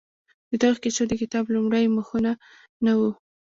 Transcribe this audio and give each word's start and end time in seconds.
د 0.49 0.51
دغو 0.61 0.81
کیسو 0.83 1.03
د 1.07 1.13
کتاب 1.21 1.43
لومړي 1.55 1.83
مخونه 1.97 2.31
نه 2.85 2.93
وو؟ 2.99 3.09